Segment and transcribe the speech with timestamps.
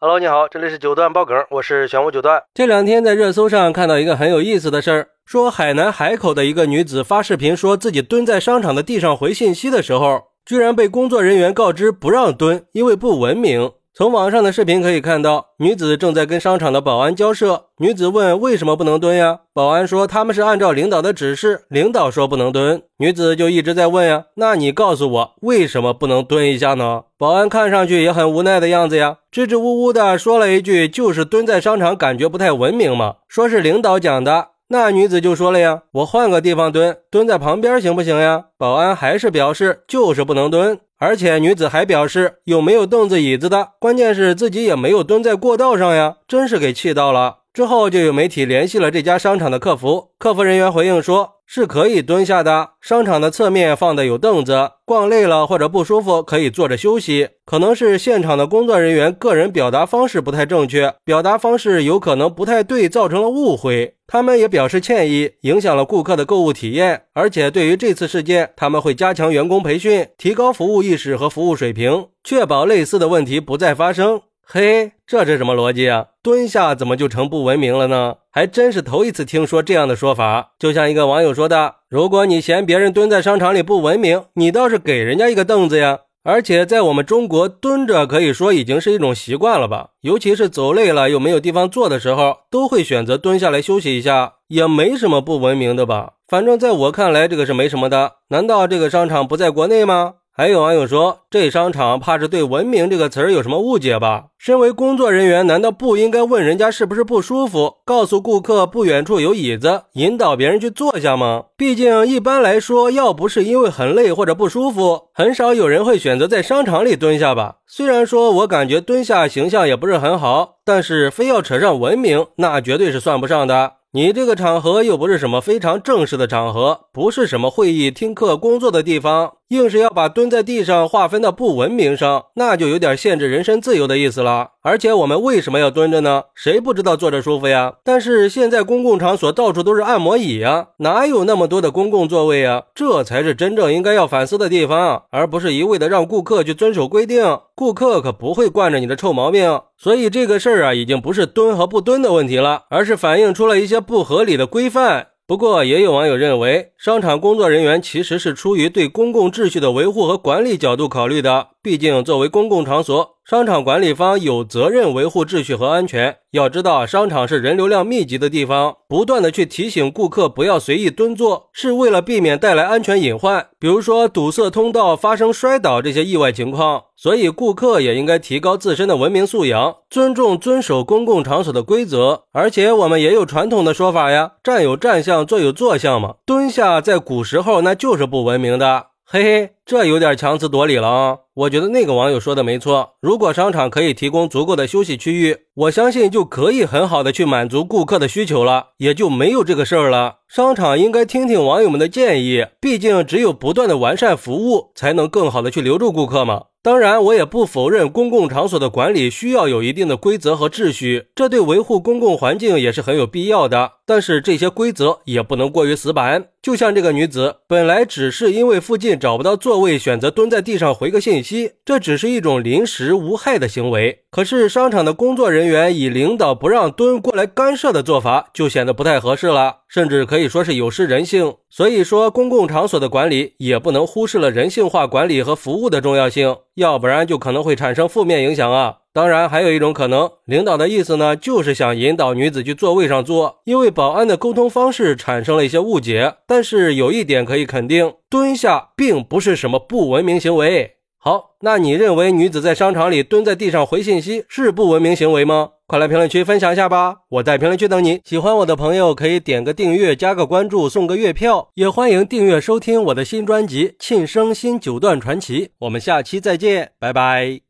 [0.00, 2.40] Hello，你好，这里是九段爆梗，我是玄武九段。
[2.54, 13.72] 这两天在热搜上看到一个很有意思的事儿，说海南海口的一个女子发视频说自己蹲在商场的地上回信息的时候，居然被工作人员告知不让蹲，因为不文明。
[13.98, 17.64] 从网上的视频可以看到，女子正在跟商场的保安交涉。
[17.78, 34.50] 女子问：“为什么不能蹲呀？”保安说：“他们是按照领导的指示，领导说不能蹲。”女子就一直在问呀：“那你告诉我，为什么不能蹲一下呢？”保安看上去也很无奈的样子呀，支支吾吾的说了一句：“就是蹲在商场，感觉不太文明嘛。”说是领导讲的。
[34.68, 40.78] 那女子就说了呀：“我换个地方蹲，蹲在旁边行不行呀？”保安还是表示就是不能蹲。
[40.98, 47.37] 而且女子还表示有没有凳子椅子的，关键是自己也没有蹲在过道上呀，真是给气到了。
[47.52, 51.38] 之后就有媒体联系了这家商场的客服，客服人员回应说。
[51.50, 52.72] 是可以蹲下的。
[52.78, 57.30] 商场的侧面放的有凳子，逛累了或者不舒服可以坐着休息。
[57.46, 63.94] 可能是现场的工作人员个人表达方式不太正确，表达方式有可能不太对，造成了误会。
[64.06, 67.04] 他们也表示歉意，影响了顾客的购物体验。
[67.14, 74.20] 而且对于这次事件，他们会加强员工培训，提高服务意识和服务水平，确保类似的问题不再发生。
[74.50, 76.06] 嘿，这是什么逻辑啊？
[76.22, 78.14] 蹲下怎么就成不文明了呢？
[78.30, 80.52] 还真是头一次听说这样的说法。
[80.58, 89.90] 就像一个网友说的：“如果你嫌别人蹲在商场里不文明，你倒是给人家一个凳子呀。”而且在我们中国，蹲着可以说已经是一种习惯了吧？
[90.00, 96.14] 尤其是走累了又没有地方坐的时候，都会选择蹲下来休息一下，也没什么不文明的吧？
[96.26, 98.14] 反正在我看来，这个是没什么的。
[98.28, 100.14] 难道这个商场不在国内吗？
[100.38, 104.26] 还有网友说，这商场怕是对“文明”这个词儿有什么误解吧？
[104.38, 111.46] 身为工作人员，难道不应该问人家是不是不舒服，告诉顾客不远处有椅子，引导别人去坐下吗？
[111.56, 117.56] 毕竟一般来说，要不是因为很累或者不舒服，很少有人会选择在商场里蹲下吧？
[117.66, 123.72] 虽然说我感觉蹲下形象也不是很好，但是非要扯上文明，那绝对是算不上的。
[123.90, 134.50] 你这个场合又不是什么非常正式的场合，不是什么会议、听课、工作的地方，硬是要把蹲在地上划分到不文明上，那就有点限制人身自由的意思了。
[134.60, 136.24] 而且我们为什么要蹲着呢？
[136.34, 137.72] 谁不知道坐着舒服呀？
[137.82, 142.64] 但是现在公共场所到处都是按摩椅呀，哪有那么多的公共座位呀？
[142.74, 147.38] 这才是真正应该要反思的地方，而不是一味的让顾客去遵守规定。
[147.54, 149.62] 顾客可不会惯着你的臭毛病。
[149.78, 155.06] 所以这个事儿啊，已经不是蹲和不蹲的问题了，而是反映出了一些不合理的规范。
[155.28, 161.48] 不过，也有网友认为，商场工作人员其实是出于对公共秩序的维护和管理角度考虑的。
[161.68, 166.16] 毕竟，作为公共场所，商场管理方有责任维护秩序和安全。
[166.30, 176.84] 要知道，商场是人流量密集的地方，不断的去提醒顾客不要随意蹲坐，是为了避免带来安全隐患，比如说堵塞通道、发生摔倒这些意外情况。
[176.96, 182.22] 所以，顾客也应该提高自身的文明素养，尊重、遵守公共场所的规则。
[182.32, 186.14] 而且，我们也有传统的说法呀，站有站相，坐有坐相嘛。
[186.24, 188.86] 蹲下在古时候那就是不文明的。
[189.10, 191.18] 嘿嘿，这有点强词夺理了啊！
[191.32, 200.16] 我觉得那个网友说的没错，如果商场可以提供足够的休息区域，我相信就可以很好的去满足顾客的需求了，也就没有这个事儿了。
[200.28, 206.42] 商场应该听听网友们的建议，毕竟只有不断的完善服务，才能更好的去留住顾客嘛。
[206.62, 213.77] 当然，我也不否认公共场所的管理需要有一定的规则和秩序，这对维护公共环境也是很有必要的。
[213.88, 216.26] 但是这些规则也不能过于死板。
[216.42, 224.00] 就像这个女子，本来只是因为附近找不到座位，选择蹲在地上回个信息，这只是一种临时无害的行为。
[224.10, 231.34] 可是商场的工作人员以领导不让蹲过来干涉的做法，就显得不太合适了，甚至可以说是有失人性。
[231.48, 238.76] 所以说，公共场所的管理也不能忽视了人性化管理和服务的重要性，要不然就可能会产生负面影响啊。
[238.92, 246.14] 当然，还有一种可能，领导的意思呢，就是想引导女子去座位上坐，因为保安的沟通方式产生了一些误解。
[246.26, 250.72] 但是有一点可以肯定，蹲下并不是什么不文明行为。
[251.00, 255.50] 好，那你认为女子在商场里蹲在地上回信息是不文明行为吗？
[255.68, 258.00] 快来评论区分享一下吧，我在评论区等你。
[258.04, 265.46] 喜欢我的朋友可以点个订阅，加个关注，送个月票，也欢迎订阅收听我的新专辑《庆生新九段传奇》。
[265.60, 267.42] 我们下期再见，拜拜。